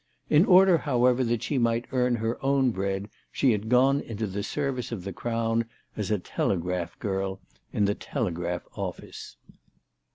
In 0.31 0.45
order, 0.45 0.79
however, 0.79 1.23
that 1.25 1.43
she 1.43 1.59
might 1.59 1.85
earn 1.91 2.15
her 2.15 2.43
own 2.43 2.71
bread 2.71 3.07
she 3.31 3.51
had 3.51 3.69
gone 3.69 4.01
into 4.01 4.25
the 4.25 4.41
service 4.41 4.91
of 4.91 5.03
the 5.03 5.13
Crown 5.13 5.65
as 5.95 6.09
a 6.09 6.17
"Telegraph 6.17 6.97
Girl" 6.97 7.39
in 7.71 7.85
the 7.85 7.93
telegraph 7.93 8.63
Office. 8.73 9.37